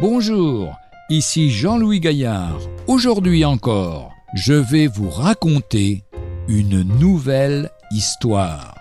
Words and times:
Bonjour, 0.00 0.78
ici 1.10 1.50
Jean-Louis 1.50 2.00
Gaillard. 2.00 2.58
Aujourd'hui 2.86 3.44
encore, 3.44 4.14
je 4.32 4.54
vais 4.54 4.86
vous 4.86 5.10
raconter 5.10 6.04
une 6.48 6.80
nouvelle 6.98 7.70
histoire. 7.90 8.74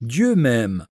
Dieu 0.00 0.34
m'aime. 0.34 0.84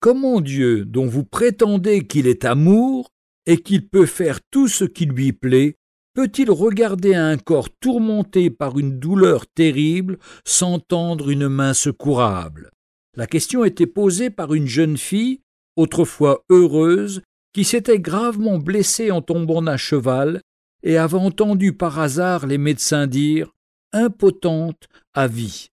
Comment 0.00 0.42
Dieu, 0.42 0.84
dont 0.84 1.06
vous 1.06 1.24
prétendez 1.24 2.06
qu'il 2.06 2.26
est 2.26 2.44
amour 2.44 3.08
et 3.46 3.62
qu'il 3.62 3.88
peut 3.88 4.04
faire 4.04 4.40
tout 4.50 4.68
ce 4.68 4.84
qui 4.84 5.06
lui 5.06 5.32
plaît, 5.32 5.78
peut-il 6.12 6.50
regarder 6.50 7.14
un 7.14 7.38
corps 7.38 7.70
tourmenté 7.80 8.50
par 8.50 8.78
une 8.78 8.98
douleur 8.98 9.46
terrible 9.46 10.18
sans 10.44 10.80
tendre 10.80 11.30
une 11.30 11.48
main 11.48 11.72
secourable? 11.72 12.70
La 13.16 13.26
question 13.26 13.64
était 13.64 13.86
posée 13.86 14.30
par 14.30 14.54
une 14.54 14.66
jeune 14.66 14.96
fille, 14.96 15.40
autrefois 15.76 16.44
heureuse, 16.50 17.22
qui 17.52 17.64
s'était 17.64 17.98
gravement 17.98 18.58
blessée 18.58 19.10
en 19.10 19.22
tombant 19.22 19.62
d'un 19.62 19.76
cheval 19.76 20.40
et 20.82 20.96
avait 20.96 21.16
entendu 21.18 21.72
par 21.72 21.98
hasard 21.98 22.46
les 22.46 22.58
médecins 22.58 23.06
dire 23.06 23.52
impotente 23.92 24.88
à 25.14 25.26
vie. 25.26 25.68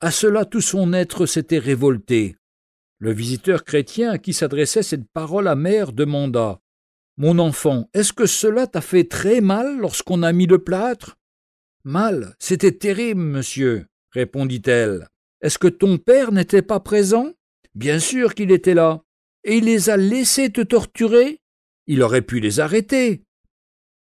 À 0.00 0.10
cela 0.10 0.44
tout 0.44 0.60
son 0.60 0.92
être 0.92 1.26
s'était 1.26 1.58
révolté. 1.58 2.36
Le 2.98 3.12
visiteur 3.12 3.64
chrétien 3.64 4.10
à 4.10 4.18
qui 4.18 4.32
s'adressait 4.32 4.82
cette 4.82 5.08
parole 5.12 5.46
amère 5.46 5.92
demanda 5.92 6.60
mon 7.22 7.38
enfant, 7.38 7.86
est-ce 7.92 8.14
que 8.14 8.24
cela 8.24 8.66
t'a 8.66 8.80
fait 8.80 9.04
très 9.04 9.42
mal 9.42 9.76
lorsqu'on 9.78 10.22
a 10.22 10.32
mis 10.32 10.46
le 10.46 10.58
plâtre 10.58 11.18
Mal, 11.84 12.34
c'était 12.38 12.72
terrible, 12.72 13.20
monsieur, 13.20 13.88
répondit-elle. 14.12 15.09
Est-ce 15.42 15.58
que 15.58 15.68
ton 15.68 15.98
père 15.98 16.32
n'était 16.32 16.62
pas 16.62 16.80
présent? 16.80 17.32
Bien 17.74 17.98
sûr 17.98 18.34
qu'il 18.34 18.50
était 18.50 18.74
là. 18.74 19.02
Et 19.44 19.58
il 19.58 19.64
les 19.64 19.88
a 19.88 19.96
laissés 19.96 20.50
te 20.50 20.60
torturer? 20.60 21.40
Il 21.86 22.02
aurait 22.02 22.22
pu 22.22 22.40
les 22.40 22.60
arrêter. 22.60 23.24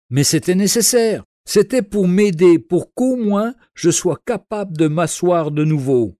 Mais 0.09 0.23
c'était 0.23 0.55
nécessaire. 0.55 1.23
C'était 1.45 1.81
pour 1.81 2.07
m'aider, 2.07 2.59
pour 2.59 2.93
qu'au 2.93 3.15
moins 3.15 3.55
je 3.73 3.89
sois 3.89 4.19
capable 4.25 4.77
de 4.77 4.87
m'asseoir 4.87 5.51
de 5.51 5.63
nouveau. 5.63 6.17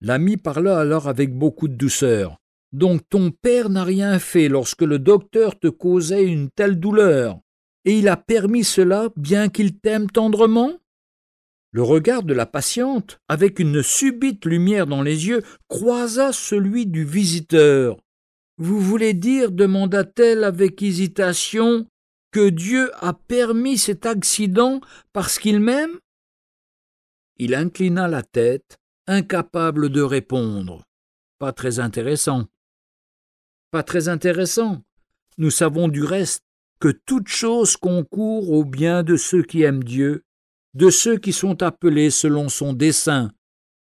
L'ami 0.00 0.36
parla 0.36 0.78
alors 0.78 1.08
avec 1.08 1.34
beaucoup 1.36 1.68
de 1.68 1.74
douceur. 1.74 2.38
Donc 2.72 3.08
ton 3.08 3.30
père 3.30 3.68
n'a 3.68 3.84
rien 3.84 4.18
fait 4.18 4.48
lorsque 4.48 4.82
le 4.82 4.98
docteur 4.98 5.58
te 5.58 5.68
causait 5.68 6.24
une 6.24 6.50
telle 6.50 6.80
douleur, 6.80 7.38
et 7.84 7.98
il 7.98 8.08
a 8.08 8.16
permis 8.16 8.64
cela 8.64 9.10
bien 9.16 9.48
qu'il 9.48 9.78
t'aime 9.78 10.10
tendrement? 10.10 10.72
Le 11.74 11.82
regard 11.82 12.22
de 12.22 12.32
la 12.32 12.46
patiente, 12.46 13.18
avec 13.28 13.58
une 13.58 13.82
subite 13.82 14.46
lumière 14.46 14.86
dans 14.86 15.02
les 15.02 15.26
yeux, 15.26 15.42
croisa 15.68 16.32
celui 16.32 16.86
du 16.86 17.04
visiteur. 17.04 17.98
Vous 18.58 18.80
voulez 18.80 19.12
dire, 19.12 19.50
demanda-t-elle 19.50 20.44
avec 20.44 20.80
hésitation, 20.82 21.86
que 22.30 22.48
Dieu 22.48 22.90
a 23.04 23.12
permis 23.12 23.76
cet 23.76 24.06
accident 24.06 24.80
parce 25.12 25.38
qu'il 25.38 25.58
m'aime? 25.58 25.98
Il 27.36 27.54
inclina 27.54 28.06
la 28.08 28.22
tête, 28.22 28.78
incapable 29.06 29.90
de 29.90 30.00
répondre. 30.00 30.84
Pas 31.38 31.52
très 31.52 31.80
intéressant 31.80 32.46
pas 33.74 33.82
très 33.82 34.06
intéressant. 34.06 34.84
Nous 35.36 35.50
savons 35.50 35.88
du 35.88 36.04
reste 36.04 36.44
que 36.78 36.90
toute 36.90 37.26
chose 37.26 37.76
concourt 37.76 38.52
au 38.52 38.64
bien 38.64 39.02
de 39.02 39.16
ceux 39.16 39.42
qui 39.42 39.62
aiment 39.62 39.82
Dieu, 39.82 40.22
de 40.74 40.90
ceux 40.90 41.16
qui 41.18 41.32
sont 41.32 41.62
appelés 41.62 42.10
selon 42.10 42.48
son 42.48 42.72
dessein, 42.72 43.30